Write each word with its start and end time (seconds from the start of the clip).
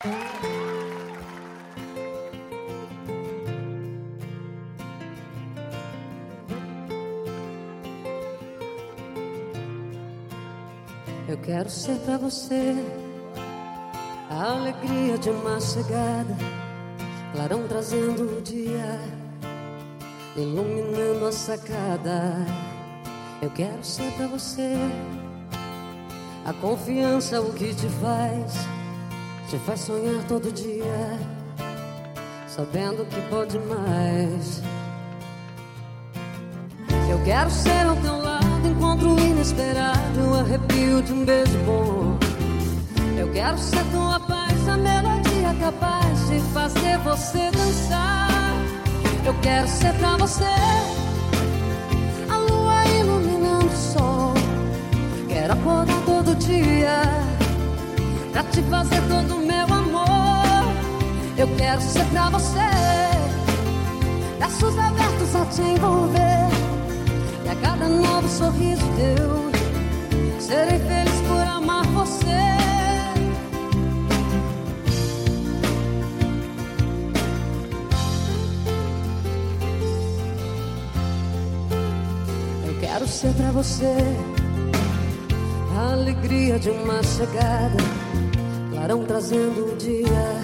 Eu 0.00 0.06
quero 11.42 11.68
ser 11.68 11.98
pra 12.04 12.16
você 12.16 12.76
a 14.30 14.52
alegria 14.52 15.18
de 15.18 15.30
uma 15.30 15.60
chegada, 15.60 16.36
clarão 17.32 17.66
trazendo 17.66 18.38
o 18.38 18.40
dia, 18.40 19.00
iluminando 20.36 21.26
a 21.26 21.32
sacada. 21.32 22.46
Eu 23.42 23.50
quero 23.50 23.82
ser 23.82 24.12
pra 24.12 24.28
você 24.28 24.76
a 26.44 26.52
confiança, 26.52 27.40
o 27.40 27.52
que 27.52 27.74
te 27.74 27.88
faz, 28.00 28.77
te 29.48 29.56
faz 29.60 29.80
sonhar 29.80 30.22
todo 30.28 30.52
dia, 30.52 31.18
sabendo 32.46 33.06
que 33.06 33.18
pode 33.30 33.58
mais. 33.60 34.62
Eu 37.10 37.18
quero 37.24 37.50
ser 37.50 37.86
ao 37.86 37.96
teu 37.96 38.18
lado 38.18 38.68
encontro 38.68 39.18
inesperado, 39.18 40.20
o 40.30 40.34
arrepio 40.34 41.02
de 41.02 41.12
um 41.14 41.24
beijo 41.24 41.58
bom. 41.64 42.18
Eu 43.16 43.32
quero 43.32 43.56
ser 43.56 43.82
tua 43.90 44.20
paz, 44.20 44.68
a 44.68 44.76
melodia 44.76 45.54
capaz 45.58 46.28
de 46.28 46.40
fazer 46.52 46.98
você 46.98 47.50
dançar. 47.50 48.28
Eu 49.24 49.34
quero 49.40 49.66
ser 49.66 49.94
pra 49.94 50.18
você 50.18 50.44
a 52.28 52.36
lua 52.36 52.86
iluminando 53.00 53.66
o 53.66 53.76
sol. 53.76 54.34
Quero 55.26 55.54
acordar 55.54 56.04
todo 56.04 56.34
dia 56.34 57.27
pra 58.38 58.50
te 58.52 58.62
fazer 58.62 59.02
todo 59.08 59.34
o 59.34 59.44
meu 59.44 59.64
amor. 59.64 60.72
Eu 61.36 61.48
quero 61.56 61.80
ser 61.80 62.04
pra 62.06 62.30
você 62.30 62.68
braços 64.38 64.78
abertos 64.78 65.34
a 65.34 65.44
te 65.46 65.62
envolver 65.62 66.48
e 67.44 67.48
a 67.48 67.56
cada 67.56 67.88
novo 67.88 68.28
sorriso 68.28 68.82
teu, 68.96 70.40
serei 70.40 70.78
feliz 70.78 71.20
por 71.26 71.40
amar 71.40 71.84
você. 71.86 72.28
Quero 82.80 83.06
ser 83.06 83.32
pra 83.34 83.50
você 83.52 83.94
a 85.76 85.92
alegria 85.92 86.58
de 86.58 86.70
uma 86.70 87.02
chegada, 87.02 87.76
clarão 88.78 89.04
trazendo 89.04 89.72
o 89.72 89.76
dia, 89.76 90.40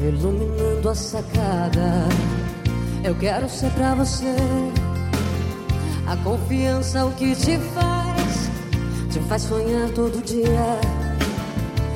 iluminando 0.00 0.88
a 0.88 0.94
sacada. 0.94 2.06
Eu 3.02 3.14
quero 3.16 3.48
ser 3.48 3.70
pra 3.72 3.94
você 3.96 4.36
a 6.06 6.16
confiança, 6.18 7.04
o 7.04 7.12
que 7.12 7.34
te 7.34 7.58
faz, 7.58 8.50
te 9.10 9.18
faz 9.20 9.42
sonhar 9.42 9.90
todo 9.90 10.22
dia, 10.22 10.80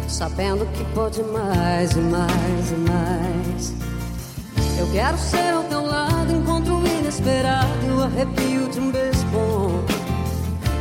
sabendo 0.09 0.67
que 0.73 0.85
pode 0.93 1.23
mais 1.23 1.93
e 1.93 2.01
mais 2.01 2.73
e 2.73 2.77
mais. 2.91 3.75
Eu 4.79 4.91
quero 4.91 5.17
ser 5.19 5.53
ao 5.53 5.63
teu 5.65 5.87
lado, 5.87 6.33
encontro 6.33 6.83
inesperado 6.85 7.69
e 7.87 7.93
o 7.93 8.03
arrepio 8.03 8.69
de 8.71 8.81
um 8.81 8.91
beijo 8.91 9.25
bom. 9.27 9.85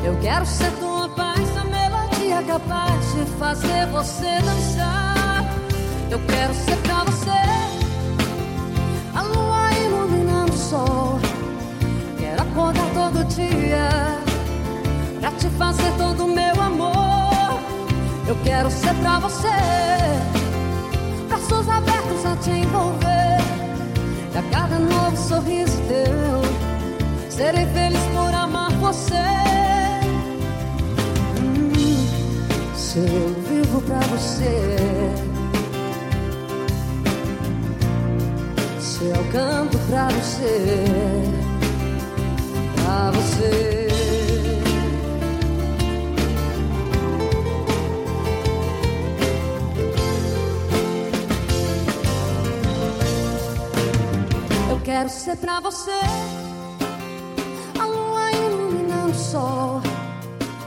Eu 0.04 0.18
quero 0.20 0.46
ser 0.48 0.72
melodia 2.36 2.44
capaz 2.44 3.14
de 3.14 3.26
fazer 3.38 3.86
você 3.88 4.40
dançar. 4.42 5.46
Eu 6.10 6.20
quero 6.28 6.54
ser 6.54 6.78
pra 6.78 7.04
você 7.04 7.30
a 9.14 9.22
lua 9.22 9.72
iluminando 9.86 10.54
o 10.54 10.58
sol 10.58 11.20
acordar 12.38 12.88
todo 12.94 13.24
dia 13.36 13.90
pra 15.20 15.32
te 15.32 15.48
fazer 15.58 15.92
todo 15.98 16.26
o 16.26 16.28
meu 16.28 16.62
amor. 16.62 17.60
Eu 18.28 18.36
quero 18.44 18.70
ser 18.72 18.94
pra 18.96 19.20
você, 19.20 19.50
braços 21.28 21.70
abertos 21.70 22.26
a 22.26 22.36
te 22.38 22.52
envolver. 22.52 23.38
E 24.34 24.38
a 24.38 24.44
cada 24.52 24.80
novo 24.80 25.18
sorriso 25.18 25.78
teu, 25.88 27.30
serei 27.30 27.66
feliz 27.68 28.02
por 28.14 28.34
amar 28.34 28.72
você. 28.74 29.55
Se 32.96 33.00
eu 33.02 33.28
vivo 33.50 33.82
pra 33.82 34.00
você. 34.08 34.78
Se 38.80 39.04
eu 39.04 39.32
canto 39.34 39.78
pra 39.90 40.08
você 40.08 40.86
pra 42.76 43.12
você. 43.12 43.88
Eu 54.70 54.80
quero 54.86 55.10
ser 55.10 55.36
pra 55.36 55.60
você 55.60 55.92
a 57.78 57.86
lua 57.86 58.32
iluminando 58.32 59.12
o 59.12 59.16
sol. 59.16 59.95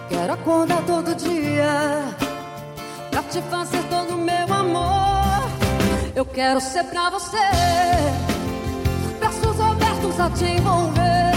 Quero 0.08 0.32
acordar 0.32 0.82
todo 0.86 1.14
dia 1.14 2.04
pra 3.10 3.22
te 3.24 3.42
fazer 3.42 3.82
todo 3.84 4.16
meu 4.16 4.52
amor. 4.52 5.48
Eu 6.14 6.24
quero 6.24 6.60
ser 6.60 6.84
pra 6.84 7.10
você, 7.10 7.36
braços 9.18 9.60
abertos 9.60 10.18
a 10.18 10.30
te 10.30 10.44
envolver. 10.44 11.32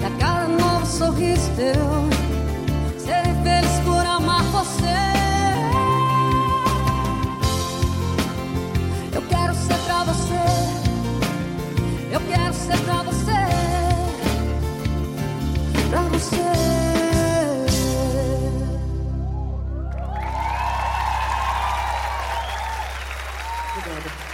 Da 0.00 0.10
cara 0.18 0.48
nova, 0.48 0.86
sorriso 0.86 1.50
teu, 1.56 2.08
ser 2.98 3.24
feliz 3.42 3.80
por 3.84 4.06
amar 4.06 4.42
você. 4.44 4.82
Eu 9.12 9.22
quero 9.22 9.54
ser 9.54 9.78
pra 9.86 10.04
você, 10.04 10.44
eu 12.12 12.20
quero 12.20 12.54
ser 12.54 12.78
pra 12.84 13.02
você, 13.02 13.32
pra 15.90 16.02
você. 16.02 16.51
together. 23.82 24.31